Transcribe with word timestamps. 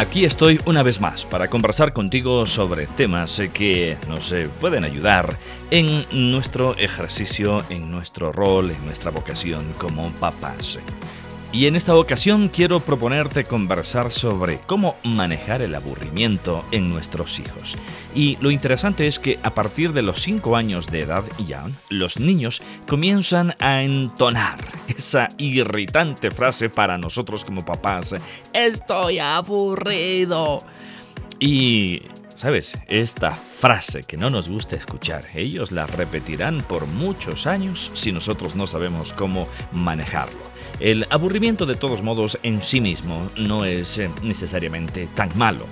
Aquí 0.00 0.24
estoy 0.24 0.58
una 0.64 0.82
vez 0.82 0.98
más 0.98 1.26
para 1.26 1.48
conversar 1.48 1.92
contigo 1.92 2.46
sobre 2.46 2.86
temas 2.86 3.38
que 3.52 3.98
nos 4.08 4.32
eh, 4.32 4.48
pueden 4.58 4.82
ayudar 4.82 5.36
en 5.70 6.06
nuestro 6.10 6.74
ejercicio, 6.78 7.62
en 7.68 7.90
nuestro 7.90 8.32
rol, 8.32 8.70
en 8.70 8.82
nuestra 8.86 9.10
vocación 9.10 9.74
como 9.76 10.10
papás. 10.12 10.78
Y 11.52 11.66
en 11.66 11.74
esta 11.74 11.96
ocasión 11.96 12.46
quiero 12.48 12.78
proponerte 12.78 13.42
conversar 13.42 14.12
sobre 14.12 14.60
cómo 14.60 14.94
manejar 15.02 15.62
el 15.62 15.74
aburrimiento 15.74 16.64
en 16.70 16.88
nuestros 16.88 17.40
hijos. 17.40 17.76
Y 18.14 18.38
lo 18.40 18.52
interesante 18.52 19.08
es 19.08 19.18
que 19.18 19.40
a 19.42 19.52
partir 19.52 19.92
de 19.92 20.02
los 20.02 20.22
5 20.22 20.54
años 20.54 20.86
de 20.92 21.00
edad 21.00 21.24
ya, 21.44 21.68
los 21.88 22.20
niños 22.20 22.62
comienzan 22.86 23.56
a 23.58 23.82
entonar 23.82 24.58
esa 24.96 25.28
irritante 25.38 26.30
frase 26.30 26.70
para 26.70 26.98
nosotros 26.98 27.44
como 27.44 27.64
papás, 27.64 28.14
estoy 28.52 29.18
aburrido. 29.18 30.58
Y 31.40 32.00
¿Sabes? 32.32 32.72
Esta 32.86 33.32
frase 33.32 34.02
que 34.04 34.16
no 34.16 34.30
nos 34.30 34.48
gusta 34.48 34.74
escuchar, 34.74 35.26
ellos 35.34 35.72
la 35.72 35.86
repetirán 35.86 36.62
por 36.62 36.86
muchos 36.86 37.46
años 37.46 37.90
si 37.92 38.12
nosotros 38.12 38.54
no 38.54 38.66
sabemos 38.66 39.12
cómo 39.12 39.46
manejarlo. 39.72 40.49
El 40.80 41.06
aburrimiento 41.10 41.66
de 41.66 41.74
todos 41.74 42.02
modos 42.02 42.38
en 42.42 42.62
sí 42.62 42.80
mismo 42.80 43.28
no 43.36 43.64
es 43.64 43.98
eh, 43.98 44.10
necesariamente 44.22 45.08
tan 45.14 45.28
malo 45.36 45.66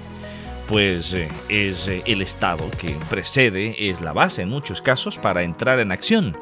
pues 0.68 1.14
eh, 1.14 1.28
es 1.48 1.88
eh, 1.88 2.02
el 2.04 2.20
estado 2.20 2.70
que 2.78 2.96
precede, 3.08 3.88
es 3.88 4.02
la 4.02 4.12
base 4.12 4.42
en 4.42 4.50
muchos 4.50 4.82
casos 4.82 5.16
para 5.16 5.42
entrar 5.42 5.80
en 5.80 5.90
acción. 5.90 6.36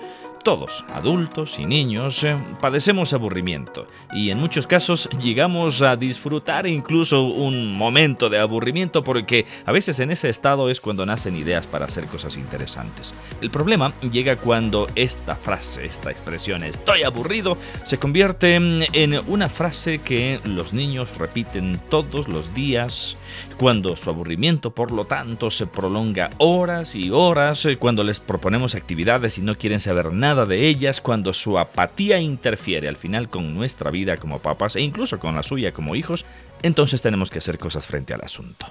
Todos, 0.47 0.85
adultos 0.95 1.59
y 1.59 1.65
niños, 1.65 2.23
eh, 2.23 2.37
padecemos 2.61 3.13
aburrimiento 3.13 3.89
y 4.13 4.31
en 4.31 4.39
muchos 4.39 4.69
casos 4.69 5.09
llegamos 5.21 5.83
a 5.83 5.97
disfrutar 5.97 6.69
incluso 6.69 7.25
un 7.25 7.77
momento 7.77 8.31
de 8.31 8.39
aburrimiento 8.39 9.03
porque 9.03 9.45
a 9.65 9.73
veces 9.73 9.99
en 9.99 10.13
ese 10.13 10.29
estado 10.29 10.71
es 10.71 10.81
cuando 10.81 11.05
nacen 11.05 11.35
ideas 11.35 11.67
para 11.67 11.87
hacer 11.87 12.07
cosas 12.07 12.37
interesantes. 12.37 13.13
El 13.41 13.51
problema 13.51 13.93
llega 14.09 14.37
cuando 14.37 14.87
esta 14.95 15.35
frase, 15.35 15.85
esta 15.85 16.13
expresión 16.13 16.63
estoy 16.63 17.03
aburrido, 17.03 17.59
se 17.83 17.99
convierte 17.99 18.55
en 18.55 19.21
una 19.27 19.49
frase 19.49 19.99
que 19.99 20.39
los 20.45 20.73
niños 20.73 21.19
repiten 21.19 21.81
todos 21.91 22.29
los 22.29 22.55
días, 22.55 23.17
cuando 23.59 23.97
su 23.97 24.11
aburrimiento 24.11 24.71
por 24.71 24.93
lo 24.93 25.07
tanto 25.07 25.51
se 25.51 25.67
prolonga 25.67 26.31
horas 26.39 26.95
y 26.95 27.11
horas, 27.11 27.65
eh, 27.65 27.79
cuando 27.79 28.05
les 28.05 28.21
proponemos 28.21 28.77
actividades 28.77 29.39
y 29.39 29.43
no 29.43 29.57
quieren 29.57 29.81
saber 29.81 30.13
nada 30.13 30.36
de 30.45 30.69
ellas 30.69 31.01
cuando 31.01 31.33
su 31.33 31.59
apatía 31.59 32.21
interfiere 32.21 32.89
al 32.89 32.97
final 32.97 33.29
con 33.31 33.55
nuestra 33.55 33.91
vida 33.91 34.17
como 34.17 34.41
papás 34.41 34.77
e 34.77 34.83
incluso 34.83 35.19
con 35.19 35.35
la 35.35 35.43
suya 35.43 35.73
como 35.73 35.95
hijos, 35.95 36.27
entonces 36.63 37.01
tenemos 37.01 37.31
que 37.31 37.39
hacer 37.39 37.59
cosas 37.59 37.87
frente 37.87 38.13
al 38.13 38.23
asunto. 38.23 38.67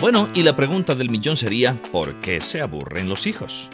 Bueno, 0.00 0.28
y 0.34 0.42
la 0.42 0.54
pregunta 0.54 0.94
del 0.94 1.10
millón 1.10 1.36
sería, 1.36 1.80
¿por 1.90 2.14
qué 2.20 2.40
se 2.40 2.60
aburren 2.60 3.08
los 3.08 3.26
hijos? 3.26 3.70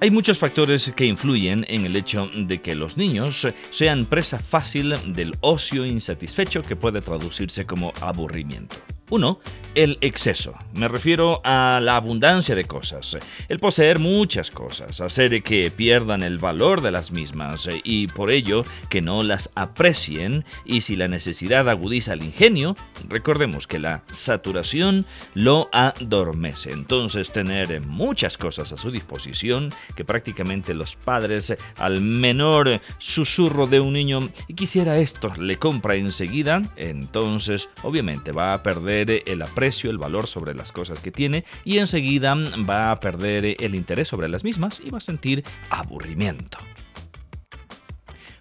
Hay 0.00 0.10
muchos 0.10 0.38
factores 0.38 0.92
que 0.94 1.06
influyen 1.06 1.64
en 1.68 1.86
el 1.86 1.96
hecho 1.96 2.28
de 2.34 2.60
que 2.60 2.74
los 2.74 2.96
niños 2.96 3.48
sean 3.70 4.04
presa 4.04 4.38
fácil 4.38 4.94
del 5.14 5.36
ocio 5.40 5.86
insatisfecho 5.86 6.62
que 6.62 6.76
puede 6.76 7.00
traducirse 7.00 7.66
como 7.66 7.92
aburrimiento. 8.00 8.76
Uno, 9.08 9.38
el 9.76 9.98
exceso. 10.00 10.54
Me 10.72 10.88
refiero 10.88 11.40
a 11.44 11.80
la 11.80 11.96
abundancia 11.96 12.54
de 12.54 12.64
cosas, 12.64 13.16
el 13.48 13.60
poseer 13.60 13.98
muchas 13.98 14.50
cosas, 14.50 15.00
hacer 15.00 15.42
que 15.42 15.70
pierdan 15.70 16.22
el 16.22 16.38
valor 16.38 16.80
de 16.80 16.90
las 16.90 17.12
mismas 17.12 17.68
y 17.84 18.06
por 18.08 18.30
ello 18.30 18.64
que 18.88 19.02
no 19.02 19.22
las 19.22 19.50
aprecien 19.54 20.44
y 20.64 20.80
si 20.80 20.96
la 20.96 21.08
necesidad 21.08 21.68
agudiza 21.68 22.14
el 22.14 22.24
ingenio, 22.24 22.74
recordemos 23.08 23.66
que 23.66 23.78
la 23.78 24.02
saturación 24.10 25.04
lo 25.34 25.68
adormece. 25.72 26.72
Entonces 26.72 27.30
tener 27.32 27.80
muchas 27.82 28.38
cosas 28.38 28.72
a 28.72 28.78
su 28.78 28.90
disposición 28.90 29.70
que 29.94 30.04
prácticamente 30.04 30.74
los 30.74 30.96
padres 30.96 31.54
al 31.76 32.00
menor 32.00 32.80
susurro 32.98 33.66
de 33.66 33.80
un 33.80 33.92
niño 33.92 34.20
y 34.48 34.54
quisiera 34.54 34.96
esto 34.96 35.32
le 35.38 35.58
compra 35.58 35.96
enseguida, 35.96 36.62
entonces 36.76 37.68
obviamente 37.82 38.32
va 38.32 38.54
a 38.54 38.62
perder 38.62 38.95
el 39.02 39.42
aprecio, 39.42 39.90
el 39.90 39.98
valor 39.98 40.26
sobre 40.26 40.54
las 40.54 40.72
cosas 40.72 41.00
que 41.00 41.10
tiene 41.10 41.44
y 41.64 41.78
enseguida 41.78 42.34
va 42.68 42.90
a 42.90 43.00
perder 43.00 43.56
el 43.58 43.74
interés 43.74 44.08
sobre 44.08 44.28
las 44.28 44.44
mismas 44.44 44.80
y 44.84 44.90
va 44.90 44.98
a 44.98 45.00
sentir 45.00 45.44
aburrimiento. 45.70 46.58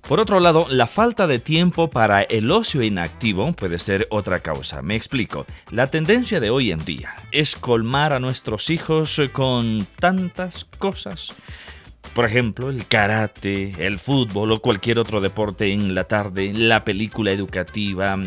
Por 0.08 0.20
otro 0.20 0.40
lado, 0.40 0.68
la 0.70 0.86
falta 0.86 1.26
de 1.26 1.40
tiempo 1.40 1.90
para 1.90 2.22
el 2.22 2.52
ocio 2.52 2.84
inactivo 2.84 3.54
puede 3.54 3.80
ser 3.80 4.08
otra 4.12 4.42
causa. 4.42 4.84
Me 4.84 4.96
explico. 4.96 5.48
La 5.72 5.88
tendencia 5.88 6.40
de 6.40 6.52
hoy 6.52 6.72
en 6.72 6.86
día 6.86 7.16
es 7.32 7.56
colmar 7.56 8.14
a 8.14 8.20
nuestros 8.20 8.70
hijos 8.70 9.20
con 9.34 9.88
tantas 10.00 10.66
cosas 10.78 11.34
por 12.16 12.24
ejemplo, 12.24 12.70
el 12.70 12.88
karate, 12.88 13.74
el 13.78 14.00
fútbol 14.00 14.54
o 14.54 14.62
cualquier 14.62 15.00
otro 15.00 15.20
deporte 15.20 15.74
en 15.74 15.94
la 15.94 16.06
tarde, 16.06 16.54
la 16.54 16.86
película 16.86 17.34
educativa, 17.34 18.18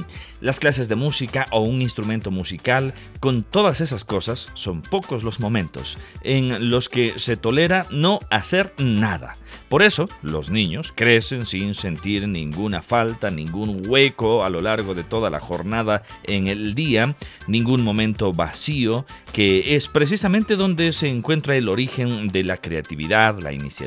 las 0.43 0.61
clases 0.61 0.91
de 0.91 0.95
música 0.95 1.47
o 1.53 1.61
un 1.61 1.81
instrumento 1.81 2.31
musical, 2.31 2.93
con 3.19 3.43
todas 3.43 3.81
esas 3.81 4.05
cosas 4.05 4.51
son 4.53 4.83
pocos 4.83 5.25
los 5.25 5.41
momentos 5.41 5.97
en 6.23 6.69
los 6.69 6.91
que 6.91 7.19
se 7.19 7.39
tolera 7.39 7.87
no 7.91 8.21
hacer 8.31 8.75
nada. 8.77 9.33
Por 9.71 9.83
eso, 9.83 10.09
los 10.23 10.51
niños 10.51 10.93
crecen 10.95 11.47
sin 11.47 11.75
sentir 11.75 12.29
ninguna 12.29 12.83
falta, 12.83 13.31
ningún 13.31 13.89
hueco 13.89 14.45
a 14.45 14.51
lo 14.51 14.61
largo 14.61 14.95
de 14.95 15.03
toda 15.03 15.31
la 15.31 15.41
jornada 15.41 16.03
en 16.25 16.47
el 16.47 16.75
día, 16.75 17.17
ningún 17.47 17.83
momento 17.83 18.35
vacío, 18.35 19.07
que 19.33 19.77
es 19.77 19.89
precisamente 19.89 20.57
donde 20.57 20.93
se 20.93 21.09
encuentra 21.09 21.57
el 21.57 21.71
origen 21.71 22.29
de 22.29 22.45
la 22.45 22.59
creatividad, 22.59 23.39
la 23.39 23.53
iniciativa 23.53 23.78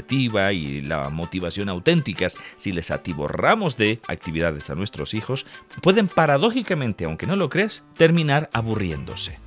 y 0.54 0.82
la 0.82 1.10
motivación 1.10 1.70
auténticas, 1.70 2.38
si 2.58 2.72
les 2.72 2.92
atiborramos 2.92 3.78
de 3.78 4.00
actividades 4.08 4.70
a 4.70 4.76
nuestros 4.76 5.14
hijos, 5.14 5.46
pueden 5.82 6.08
paradójicamente, 6.08 7.06
aunque 7.06 7.28
no 7.28 7.36
lo 7.36 7.50
creas, 7.50 7.84
terminar 7.98 8.50
aburriéndose. 8.54 9.40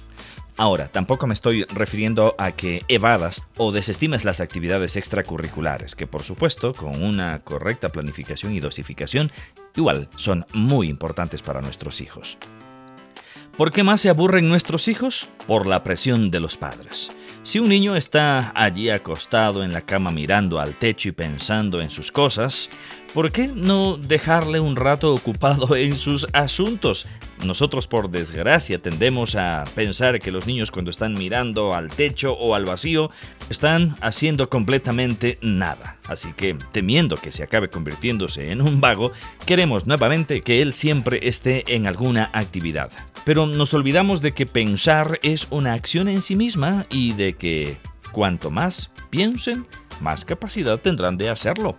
Ahora, 0.57 0.87
tampoco 0.87 1.27
me 1.27 1.35
estoy 1.35 1.65
refiriendo 1.65 2.37
a 2.39 2.53
que 2.53 2.85
evadas 2.87 3.45
o 3.57 3.73
desestimes 3.73 4.25
las 4.25 4.39
actividades 4.39 4.95
extracurriculares, 4.95 5.97
que 5.97 6.07
por 6.07 6.23
supuesto, 6.23 6.73
con 6.75 7.03
una 7.03 7.41
correcta 7.41 7.89
planificación 7.89 8.55
y 8.55 8.61
dosificación, 8.61 9.33
igual 9.75 10.09
son 10.17 10.47
muy 10.53 10.89
importantes 10.89 11.43
para 11.43 11.61
nuestros 11.61 12.01
hijos. 12.01 12.39
¿Por 13.57 13.73
qué 13.73 13.83
más 13.83 14.01
se 14.01 14.11
aburren 14.11 14.49
nuestros 14.49 14.87
hijos? 14.87 15.29
Por 15.47 15.67
la 15.67 15.83
presión 15.83 16.31
de 16.31 16.41
los 16.41 16.57
padres. 16.57 17.11
Si 17.45 17.59
un 17.59 17.69
niño 17.69 17.95
está 17.95 18.53
allí 18.55 18.89
acostado 18.89 19.63
en 19.63 19.75
la 19.75 19.83
cama 19.83 20.11
mirando 20.11 20.59
al 20.59 20.77
techo 20.77 21.11
y 21.11 21.13
pensando 21.13 21.83
en 21.83 21.91
sus 21.91 22.11
cosas, 22.11 22.71
¿por 23.15 23.31
qué 23.31 23.47
no 23.47 23.97
dejarle 23.97 24.59
un 24.59 24.75
rato 24.75 25.15
ocupado 25.15 25.77
en 25.77 25.97
sus 25.97 26.27
asuntos? 26.33 27.07
Nosotros 27.45 27.87
por 27.87 28.11
desgracia 28.11 28.79
tendemos 28.79 29.37
a 29.37 29.65
pensar 29.75 30.19
que 30.19 30.33
los 30.33 30.47
niños 30.47 30.71
cuando 30.71 30.91
están 30.91 31.15
mirando 31.15 31.75
al 31.75 31.91
techo 31.91 32.33
o 32.33 32.55
al 32.55 32.65
vacío 32.65 33.11
están 33.49 33.95
haciendo 34.01 34.51
completamente 34.51 35.39
nada. 35.41 35.99
Así 36.09 36.33
que, 36.33 36.57
temiendo 36.73 37.17
que 37.17 37.33
se 37.33 37.45
acabe 37.45 37.71
convirtiéndose 37.71 38.51
en 38.51 38.61
un 38.61 38.81
vago, 38.81 39.13
queremos 39.47 39.87
nuevamente 39.87 40.43
que 40.43 40.61
él 40.61 40.73
siempre 40.73 41.21
esté 41.29 41.65
en 41.75 41.87
alguna 41.87 42.31
actividad. 42.33 42.91
Pero 43.25 43.47
nos 43.47 43.73
olvidamos 43.75 44.21
de 44.21 44.33
que 44.33 44.47
pensar 44.47 45.21
es 45.23 45.47
una 45.51 45.75
acción 45.75 46.09
en 46.09 46.21
sí 46.21 46.35
misma 46.35 46.87
y 46.91 47.13
de 47.13 47.35
que 47.35 47.79
cuanto 48.13 48.51
más 48.51 48.91
piensen, 49.11 49.67
más 50.01 50.25
capacidad 50.25 50.79
tendrán 50.81 51.17
de 51.17 51.31
hacerlo. 51.31 51.77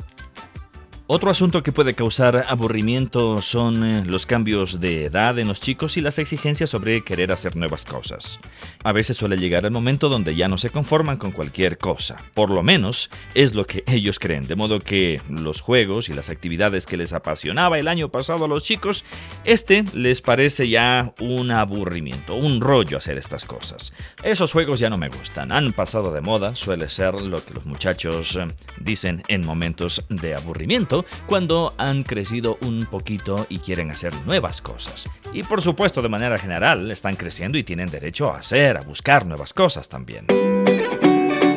Otro 1.08 1.30
asunto 1.30 1.62
que 1.62 1.72
puede 1.72 1.94
causar 1.94 2.46
aburrimiento 2.48 3.40
son 3.40 3.84
eh, 3.84 4.04
los 4.08 4.26
cambios 4.26 4.80
de 4.80 5.06
edad 5.06 5.38
en 5.38 5.48
los 5.48 5.62
chicos 5.62 5.98
y 5.98 6.02
las 6.02 6.18
exigencias 6.18 6.72
sobre 6.72 7.04
querer 7.04 7.32
hacer 7.32 7.56
nuevas 7.56 7.86
cosas. 7.86 8.40
A 8.84 8.92
veces 8.92 9.16
suele 9.16 9.38
llegar 9.38 9.66
el 9.66 9.72
momento 9.72 10.10
donde 10.10 10.34
ya 10.34 10.48
no 10.48 10.58
se 10.58 10.72
conforman 10.72 11.18
con 11.18 11.32
cualquier 11.32 11.78
cosa, 11.78 12.16
por 12.34 12.50
lo 12.50 12.64
menos 12.64 13.12
es 13.36 13.54
lo 13.54 13.68
que 13.68 13.84
ellos 13.88 14.18
creen, 14.18 14.48
de 14.48 14.56
modo 14.56 14.80
que 14.80 15.22
los 15.30 15.62
juegos 15.62 16.10
y 16.10 16.14
las 16.14 16.32
actividades 16.32 16.88
que 16.88 16.98
les 16.98 17.14
apasionaba 17.14 17.78
el 17.78 17.88
año 17.88 18.10
pasado 18.10 18.46
a 18.46 18.48
los 18.48 18.64
chicos, 18.64 19.06
este 19.44 19.84
les 19.94 20.22
parece 20.22 20.70
ya 20.70 21.14
un 21.20 21.52
aburrimiento, 21.52 22.34
un 22.34 22.62
rollo 22.62 22.98
hacer 22.98 23.20
estas 23.20 23.46
cosas. 23.46 23.94
Esos 24.24 24.52
juegos 24.52 24.80
ya 24.80 24.90
no 24.90 24.98
me 24.98 25.10
gustan, 25.10 25.52
han 25.52 25.72
pasado 25.72 26.12
de 26.12 26.22
moda, 26.22 26.56
suele 26.56 26.90
ser 26.90 27.22
lo 27.22 27.46
que 27.46 27.54
los 27.54 27.68
muchachos 27.68 28.38
eh, 28.38 28.48
dicen 28.80 29.22
en 29.28 29.46
momentos 29.46 30.04
de 30.10 30.34
aburrimiento, 30.34 30.95
cuando 31.26 31.74
han 31.78 32.04
crecido 32.04 32.58
un 32.62 32.86
poquito 32.86 33.46
y 33.50 33.60
quieren 33.60 33.92
hacer 33.92 34.14
nuevas 34.26 34.62
cosas. 34.62 35.10
Y 35.34 35.44
por 35.44 35.62
supuesto, 35.62 36.02
de 36.02 36.10
manera 36.10 36.38
general, 36.38 36.90
están 36.92 37.16
creciendo 37.16 37.58
y 37.58 37.64
tienen 37.64 37.90
derecho 37.90 38.32
a 38.32 38.38
hacer, 38.38 38.78
a 38.78 38.82
buscar 38.82 39.26
nuevas 39.26 39.54
cosas 39.54 39.90
también. 39.90 40.28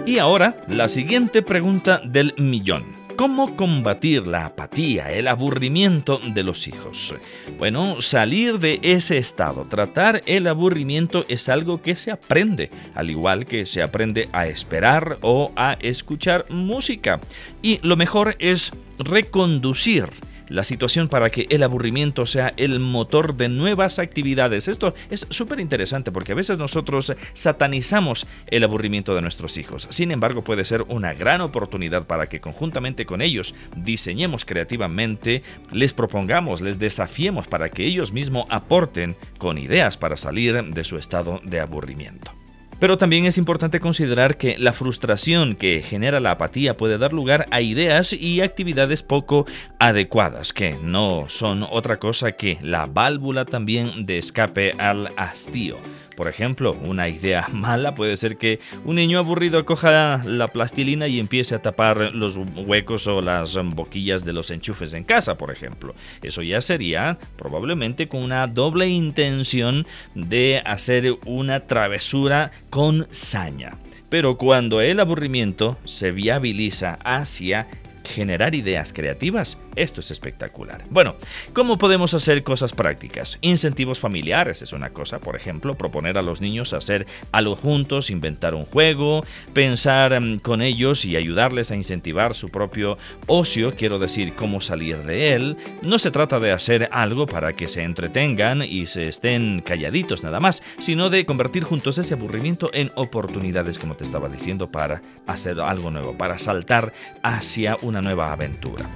Y 0.06 0.18
ahora, 0.18 0.64
la 0.68 0.88
siguiente 0.88 1.42
pregunta 1.42 2.00
del 2.02 2.34
millón. 2.38 2.97
¿Cómo 3.18 3.56
combatir 3.56 4.28
la 4.28 4.46
apatía, 4.46 5.10
el 5.10 5.26
aburrimiento 5.26 6.20
de 6.24 6.44
los 6.44 6.68
hijos? 6.68 7.16
Bueno, 7.58 8.00
salir 8.00 8.60
de 8.60 8.78
ese 8.82 9.18
estado, 9.18 9.64
tratar 9.64 10.22
el 10.26 10.46
aburrimiento 10.46 11.24
es 11.26 11.48
algo 11.48 11.82
que 11.82 11.96
se 11.96 12.12
aprende, 12.12 12.70
al 12.94 13.10
igual 13.10 13.44
que 13.44 13.66
se 13.66 13.82
aprende 13.82 14.28
a 14.30 14.46
esperar 14.46 15.18
o 15.22 15.50
a 15.56 15.72
escuchar 15.80 16.44
música. 16.48 17.18
Y 17.60 17.80
lo 17.82 17.96
mejor 17.96 18.36
es 18.38 18.70
reconducir 19.00 20.10
la 20.48 20.64
situación 20.64 21.08
para 21.08 21.30
que 21.30 21.46
el 21.50 21.62
aburrimiento 21.62 22.26
sea 22.26 22.54
el 22.56 22.80
motor 22.80 23.36
de 23.36 23.48
nuevas 23.48 23.98
actividades. 23.98 24.68
Esto 24.68 24.94
es 25.10 25.26
súper 25.30 25.60
interesante 25.60 26.12
porque 26.12 26.32
a 26.32 26.36
veces 26.36 26.58
nosotros 26.58 27.14
satanizamos 27.32 28.26
el 28.50 28.64
aburrimiento 28.64 29.14
de 29.14 29.22
nuestros 29.22 29.56
hijos. 29.58 29.88
Sin 29.90 30.10
embargo, 30.10 30.42
puede 30.42 30.64
ser 30.64 30.82
una 30.82 31.14
gran 31.14 31.40
oportunidad 31.40 32.06
para 32.06 32.28
que 32.28 32.40
conjuntamente 32.40 33.06
con 33.06 33.20
ellos 33.20 33.54
diseñemos 33.76 34.44
creativamente, 34.44 35.42
les 35.72 35.92
propongamos, 35.92 36.60
les 36.60 36.78
desafiemos 36.78 37.46
para 37.46 37.68
que 37.70 37.84
ellos 37.84 38.12
mismos 38.12 38.46
aporten 38.50 39.16
con 39.38 39.58
ideas 39.58 39.96
para 39.96 40.16
salir 40.16 40.48
de 40.48 40.84
su 40.84 40.96
estado 40.96 41.40
de 41.44 41.60
aburrimiento. 41.60 42.37
Pero 42.78 42.96
también 42.96 43.26
es 43.26 43.38
importante 43.38 43.80
considerar 43.80 44.36
que 44.36 44.56
la 44.58 44.72
frustración 44.72 45.56
que 45.56 45.82
genera 45.82 46.20
la 46.20 46.32
apatía 46.32 46.74
puede 46.74 46.96
dar 46.96 47.12
lugar 47.12 47.46
a 47.50 47.60
ideas 47.60 48.12
y 48.12 48.40
actividades 48.40 49.02
poco 49.02 49.46
adecuadas, 49.80 50.52
que 50.52 50.76
no 50.82 51.26
son 51.28 51.64
otra 51.68 51.98
cosa 51.98 52.32
que 52.32 52.58
la 52.62 52.86
válvula 52.86 53.44
también 53.44 54.06
de 54.06 54.18
escape 54.18 54.74
al 54.78 55.10
hastío. 55.16 55.76
Por 56.18 56.26
ejemplo, 56.26 56.76
una 56.82 57.08
idea 57.08 57.46
mala 57.52 57.94
puede 57.94 58.16
ser 58.16 58.38
que 58.38 58.58
un 58.84 58.96
niño 58.96 59.20
aburrido 59.20 59.64
coja 59.64 60.20
la 60.24 60.48
plastilina 60.48 61.06
y 61.06 61.20
empiece 61.20 61.54
a 61.54 61.62
tapar 61.62 62.12
los 62.12 62.36
huecos 62.36 63.06
o 63.06 63.22
las 63.22 63.56
boquillas 63.56 64.24
de 64.24 64.32
los 64.32 64.50
enchufes 64.50 64.94
en 64.94 65.04
casa, 65.04 65.38
por 65.38 65.52
ejemplo. 65.52 65.94
Eso 66.20 66.42
ya 66.42 66.60
sería 66.60 67.18
probablemente 67.36 68.08
con 68.08 68.24
una 68.24 68.48
doble 68.48 68.88
intención 68.88 69.86
de 70.16 70.60
hacer 70.64 71.16
una 71.24 71.68
travesura 71.68 72.50
con 72.70 73.06
saña. 73.10 73.78
Pero 74.08 74.38
cuando 74.38 74.80
el 74.80 75.00
aburrimiento 75.00 75.76
se 75.84 76.12
viabiliza 76.12 76.96
hacia 77.04 77.68
generar 78.08 78.54
ideas 78.54 78.92
creativas, 78.92 79.58
esto 79.76 80.00
es 80.00 80.10
espectacular. 80.10 80.84
Bueno, 80.90 81.16
¿cómo 81.52 81.78
podemos 81.78 82.14
hacer 82.14 82.42
cosas 82.42 82.72
prácticas? 82.72 83.38
Incentivos 83.42 84.00
familiares 84.00 84.62
es 84.62 84.72
una 84.72 84.90
cosa, 84.90 85.20
por 85.20 85.36
ejemplo, 85.36 85.76
proponer 85.76 86.18
a 86.18 86.22
los 86.22 86.40
niños 86.40 86.72
hacer 86.72 87.06
algo 87.32 87.56
juntos, 87.56 88.10
inventar 88.10 88.54
un 88.54 88.64
juego, 88.64 89.24
pensar 89.52 90.20
mm, 90.20 90.38
con 90.38 90.62
ellos 90.62 91.04
y 91.04 91.16
ayudarles 91.16 91.70
a 91.70 91.76
incentivar 91.76 92.34
su 92.34 92.48
propio 92.48 92.96
ocio, 93.26 93.74
quiero 93.74 93.98
decir, 93.98 94.32
cómo 94.34 94.60
salir 94.60 94.98
de 94.98 95.34
él. 95.34 95.56
No 95.82 95.98
se 95.98 96.10
trata 96.10 96.40
de 96.40 96.52
hacer 96.52 96.88
algo 96.92 97.26
para 97.26 97.52
que 97.52 97.68
se 97.68 97.82
entretengan 97.82 98.62
y 98.62 98.86
se 98.86 99.08
estén 99.08 99.60
calladitos 99.64 100.24
nada 100.24 100.40
más, 100.40 100.62
sino 100.78 101.10
de 101.10 101.26
convertir 101.26 101.64
juntos 101.64 101.98
ese 101.98 102.14
aburrimiento 102.14 102.70
en 102.72 102.90
oportunidades, 102.94 103.78
como 103.78 103.96
te 103.96 104.04
estaba 104.04 104.28
diciendo, 104.28 104.70
para 104.70 105.00
hacer 105.26 105.60
algo 105.60 105.90
nuevo, 105.90 106.16
para 106.16 106.38
saltar 106.38 106.92
hacia 107.22 107.76
una 107.82 107.97
nueva 108.02 108.32
aventura. 108.32 108.86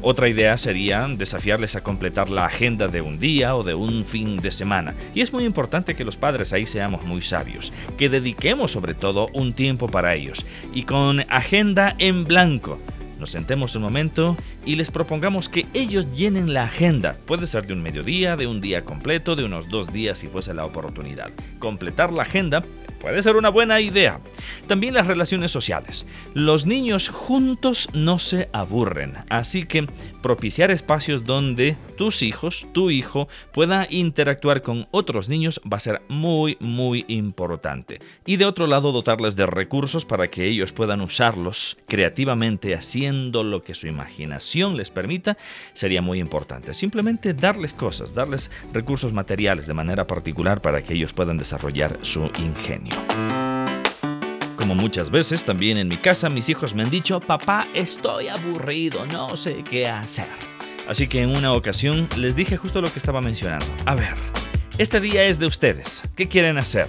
Otra 0.00 0.28
idea 0.28 0.56
sería 0.56 1.08
desafiarles 1.08 1.74
a 1.74 1.82
completar 1.82 2.30
la 2.30 2.46
agenda 2.46 2.86
de 2.86 3.00
un 3.00 3.18
día 3.18 3.56
o 3.56 3.64
de 3.64 3.74
un 3.74 4.04
fin 4.04 4.36
de 4.36 4.52
semana. 4.52 4.94
Y 5.12 5.22
es 5.22 5.32
muy 5.32 5.44
importante 5.44 5.96
que 5.96 6.04
los 6.04 6.16
padres 6.16 6.52
ahí 6.52 6.66
seamos 6.66 7.04
muy 7.04 7.20
sabios, 7.20 7.72
que 7.96 8.08
dediquemos 8.08 8.70
sobre 8.70 8.94
todo 8.94 9.28
un 9.32 9.54
tiempo 9.54 9.88
para 9.88 10.14
ellos 10.14 10.46
y 10.72 10.84
con 10.84 11.24
agenda 11.28 11.96
en 11.98 12.24
blanco 12.24 12.78
nos 13.18 13.30
sentemos 13.30 13.74
un 13.76 13.82
momento 13.82 14.36
y 14.64 14.76
les 14.76 14.90
propongamos 14.90 15.48
que 15.48 15.66
ellos 15.74 16.16
llenen 16.16 16.52
la 16.52 16.64
agenda. 16.64 17.16
Puede 17.26 17.46
ser 17.46 17.66
de 17.66 17.72
un 17.72 17.82
mediodía, 17.82 18.36
de 18.36 18.46
un 18.46 18.60
día 18.60 18.84
completo, 18.84 19.36
de 19.36 19.44
unos 19.44 19.68
dos 19.68 19.92
días 19.92 20.18
si 20.18 20.28
fuese 20.28 20.54
la 20.54 20.64
oportunidad. 20.64 21.30
Completar 21.58 22.12
la 22.12 22.22
agenda 22.22 22.62
puede 23.00 23.22
ser 23.22 23.36
una 23.36 23.48
buena 23.48 23.80
idea. 23.80 24.20
También 24.66 24.94
las 24.94 25.06
relaciones 25.06 25.50
sociales. 25.50 26.06
Los 26.34 26.66
niños 26.66 27.08
juntos 27.08 27.88
no 27.92 28.18
se 28.18 28.48
aburren, 28.52 29.12
así 29.28 29.64
que 29.64 29.86
propiciar 30.22 30.70
espacios 30.70 31.24
donde 31.24 31.76
tus 31.96 32.22
hijos, 32.22 32.66
tu 32.72 32.90
hijo, 32.90 33.28
pueda 33.52 33.86
interactuar 33.88 34.62
con 34.62 34.86
otros 34.90 35.28
niños 35.28 35.60
va 35.70 35.76
a 35.78 35.80
ser 35.80 36.02
muy, 36.08 36.56
muy 36.60 37.04
importante. 37.08 38.00
Y 38.26 38.36
de 38.36 38.44
otro 38.44 38.66
lado, 38.66 38.92
dotarles 38.92 39.36
de 39.36 39.46
recursos 39.46 40.04
para 40.04 40.28
que 40.28 40.46
ellos 40.46 40.72
puedan 40.72 41.00
usarlos 41.00 41.78
creativamente 41.86 42.74
haciendo 42.74 43.07
lo 43.12 43.62
que 43.62 43.74
su 43.74 43.86
imaginación 43.86 44.76
les 44.76 44.90
permita, 44.90 45.36
sería 45.72 46.02
muy 46.02 46.18
importante. 46.18 46.74
Simplemente 46.74 47.34
darles 47.34 47.72
cosas, 47.72 48.14
darles 48.14 48.50
recursos 48.72 49.12
materiales 49.12 49.66
de 49.66 49.74
manera 49.74 50.06
particular 50.06 50.60
para 50.60 50.82
que 50.82 50.94
ellos 50.94 51.12
puedan 51.12 51.38
desarrollar 51.38 51.98
su 52.02 52.30
ingenio. 52.38 52.94
Como 54.56 54.74
muchas 54.74 55.10
veces, 55.10 55.44
también 55.44 55.78
en 55.78 55.88
mi 55.88 55.96
casa 55.96 56.28
mis 56.28 56.48
hijos 56.48 56.74
me 56.74 56.82
han 56.82 56.90
dicho, 56.90 57.20
papá, 57.20 57.66
estoy 57.74 58.28
aburrido, 58.28 59.06
no 59.06 59.36
sé 59.36 59.62
qué 59.68 59.86
hacer. 59.86 60.26
Así 60.88 61.06
que 61.06 61.22
en 61.22 61.30
una 61.30 61.52
ocasión 61.52 62.08
les 62.16 62.34
dije 62.34 62.56
justo 62.56 62.80
lo 62.80 62.90
que 62.90 62.98
estaba 62.98 63.20
mencionando. 63.20 63.66
A 63.86 63.94
ver, 63.94 64.14
este 64.78 65.00
día 65.00 65.24
es 65.24 65.38
de 65.38 65.46
ustedes. 65.46 66.02
¿Qué 66.16 66.28
quieren 66.28 66.58
hacer? 66.58 66.88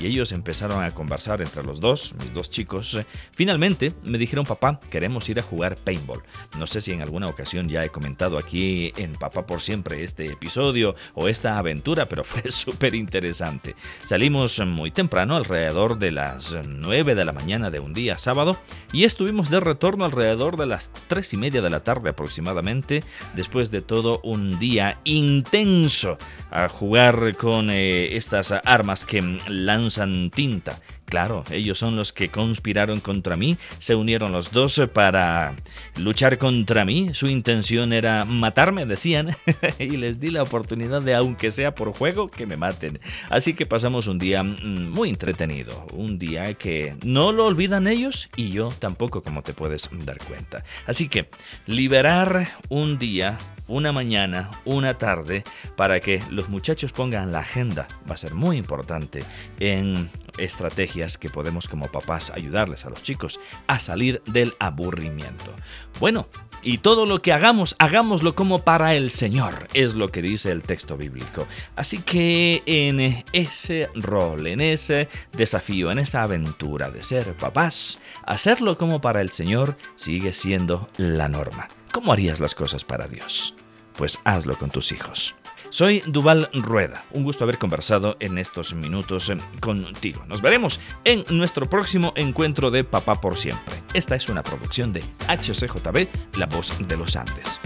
Y 0.00 0.06
ellos 0.06 0.32
empezaron 0.32 0.82
a 0.82 0.90
conversar 0.90 1.42
entre 1.42 1.62
los 1.62 1.80
dos, 1.80 2.14
mis 2.20 2.32
dos 2.32 2.50
chicos. 2.50 2.98
Finalmente 3.32 3.94
me 4.02 4.18
dijeron, 4.18 4.44
papá, 4.44 4.80
queremos 4.90 5.28
ir 5.28 5.38
a 5.40 5.42
jugar 5.42 5.76
paintball. 5.76 6.22
No 6.58 6.66
sé 6.66 6.80
si 6.80 6.92
en 6.92 7.02
alguna 7.02 7.26
ocasión 7.26 7.68
ya 7.68 7.84
he 7.84 7.88
comentado 7.88 8.38
aquí 8.38 8.92
en 8.96 9.14
Papá 9.14 9.46
por 9.46 9.60
Siempre 9.60 10.04
este 10.04 10.26
episodio 10.26 10.94
o 11.14 11.28
esta 11.28 11.58
aventura, 11.58 12.06
pero 12.06 12.24
fue 12.28 12.50
súper 12.50 12.94
interesante. 12.94 13.74
Salimos 14.04 14.58
muy 14.60 14.90
temprano, 14.90 15.36
alrededor 15.36 15.98
de 15.98 16.12
las 16.12 16.56
9 16.64 17.14
de 17.14 17.24
la 17.24 17.32
mañana 17.32 17.70
de 17.70 17.80
un 17.80 17.94
día 17.94 18.18
sábado, 18.18 18.56
y 18.92 19.04
estuvimos 19.04 19.50
de 19.50 19.60
retorno 19.60 20.04
alrededor 20.04 20.56
de 20.56 20.66
las 20.66 20.92
3 21.08 21.34
y 21.34 21.36
media 21.36 21.62
de 21.62 21.70
la 21.70 21.80
tarde 21.80 22.10
aproximadamente, 22.10 23.02
después 23.34 23.70
de 23.70 23.82
todo 23.82 24.20
un 24.22 24.58
día 24.58 25.00
intenso 25.04 26.18
a 26.50 26.68
jugar 26.68 27.36
con 27.36 27.70
eh, 27.70 28.16
estas 28.16 28.52
armas 28.64 29.04
que 29.04 29.20
lanzan 29.48 29.87
tinta. 30.30 30.80
Claro, 31.08 31.42
ellos 31.50 31.78
son 31.78 31.96
los 31.96 32.12
que 32.12 32.28
conspiraron 32.28 33.00
contra 33.00 33.34
mí, 33.34 33.56
se 33.78 33.94
unieron 33.94 34.30
los 34.30 34.52
dos 34.52 34.78
para 34.92 35.54
luchar 35.96 36.36
contra 36.36 36.84
mí, 36.84 37.14
su 37.14 37.28
intención 37.28 37.94
era 37.94 38.26
matarme, 38.26 38.84
decían, 38.84 39.34
y 39.78 39.96
les 39.96 40.20
di 40.20 40.30
la 40.30 40.42
oportunidad 40.42 41.00
de, 41.00 41.14
aunque 41.14 41.50
sea 41.50 41.74
por 41.74 41.94
juego, 41.94 42.30
que 42.30 42.44
me 42.44 42.58
maten. 42.58 43.00
Así 43.30 43.54
que 43.54 43.64
pasamos 43.64 44.06
un 44.06 44.18
día 44.18 44.42
mm, 44.42 44.90
muy 44.90 45.08
entretenido, 45.08 45.86
un 45.92 46.18
día 46.18 46.52
que 46.52 46.94
no 47.04 47.32
lo 47.32 47.46
olvidan 47.46 47.86
ellos 47.86 48.28
y 48.36 48.50
yo 48.50 48.68
tampoco, 48.78 49.22
como 49.22 49.42
te 49.42 49.54
puedes 49.54 49.88
dar 50.04 50.18
cuenta. 50.18 50.62
Así 50.86 51.08
que 51.08 51.30
liberar 51.66 52.48
un 52.68 52.98
día 52.98 53.38
una 53.68 53.92
mañana, 53.92 54.50
una 54.64 54.94
tarde, 54.94 55.44
para 55.76 56.00
que 56.00 56.22
los 56.30 56.48
muchachos 56.48 56.92
pongan 56.92 57.30
la 57.32 57.40
agenda. 57.40 57.86
Va 58.10 58.14
a 58.14 58.18
ser 58.18 58.34
muy 58.34 58.56
importante 58.56 59.22
en 59.60 60.10
estrategias 60.38 61.18
que 61.18 61.28
podemos 61.28 61.68
como 61.68 61.86
papás 61.88 62.30
ayudarles 62.30 62.84
a 62.84 62.90
los 62.90 63.02
chicos 63.02 63.38
a 63.66 63.78
salir 63.78 64.22
del 64.26 64.54
aburrimiento. 64.58 65.54
Bueno, 66.00 66.26
Y 66.62 66.78
todo 66.78 67.06
lo 67.06 67.22
que 67.22 67.32
hagamos, 67.32 67.76
hagámoslo 67.78 68.34
como 68.34 68.64
para 68.64 68.94
el 68.94 69.10
Señor, 69.10 69.68
es 69.74 69.94
lo 69.94 70.10
que 70.10 70.22
dice 70.22 70.50
el 70.50 70.62
texto 70.62 70.96
bíblico. 70.96 71.46
Así 71.76 71.98
que 71.98 72.62
en 72.66 73.24
ese 73.32 73.88
rol, 73.94 74.46
en 74.48 74.60
ese 74.60 75.08
desafío, 75.32 75.92
en 75.92 76.00
esa 76.00 76.22
aventura 76.22 76.90
de 76.90 77.02
ser 77.02 77.34
papás, 77.34 77.98
hacerlo 78.24 78.76
como 78.76 79.00
para 79.00 79.20
el 79.20 79.30
Señor 79.30 79.76
sigue 79.94 80.32
siendo 80.32 80.88
la 80.96 81.28
norma. 81.28 81.68
¿Cómo 81.92 82.12
harías 82.12 82.40
las 82.40 82.54
cosas 82.54 82.84
para 82.84 83.08
Dios? 83.08 83.54
Pues 83.96 84.18
hazlo 84.24 84.56
con 84.56 84.70
tus 84.70 84.92
hijos. 84.92 85.34
Soy 85.70 86.02
Duval 86.06 86.48
Rueda. 86.52 87.04
Un 87.10 87.24
gusto 87.24 87.44
haber 87.44 87.58
conversado 87.58 88.16
en 88.20 88.38
estos 88.38 88.72
minutos 88.72 89.28
eh, 89.28 89.36
contigo. 89.60 90.24
Nos 90.26 90.40
veremos 90.40 90.80
en 91.04 91.24
nuestro 91.30 91.68
próximo 91.68 92.12
encuentro 92.16 92.70
de 92.70 92.84
Papá 92.84 93.20
por 93.20 93.36
Siempre. 93.36 93.74
Esta 93.92 94.16
es 94.16 94.28
una 94.28 94.42
producción 94.42 94.92
de 94.92 95.00
HCJB, 95.28 96.36
La 96.38 96.46
Voz 96.46 96.72
de 96.86 96.96
los 96.96 97.16
Andes. 97.16 97.60